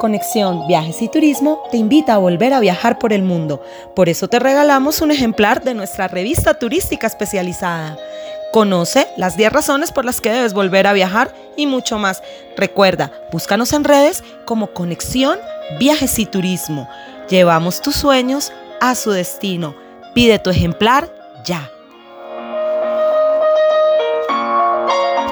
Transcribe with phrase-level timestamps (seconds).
[0.00, 3.62] Conexión Viajes y Turismo te invita a volver a viajar por el mundo.
[3.94, 7.98] Por eso te regalamos un ejemplar de nuestra revista turística especializada.
[8.50, 12.22] Conoce las 10 razones por las que debes volver a viajar y mucho más.
[12.56, 15.38] Recuerda, búscanos en redes como Conexión
[15.78, 16.88] Viajes y Turismo.
[17.28, 19.76] Llevamos tus sueños a su destino.
[20.14, 21.12] Pide tu ejemplar
[21.44, 21.70] ya.